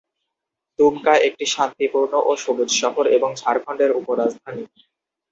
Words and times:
দুমকা 0.79 1.13
একটি 1.27 1.45
শান্তিপূর্ণ 1.47 2.13
ও 2.23 2.41
সবুজ 2.43 2.69
শহর 2.81 3.05
এবং 3.17 3.29
ঝাড়খণ্ডের 3.35 3.91
উপ-রাজধানী। 3.99 4.63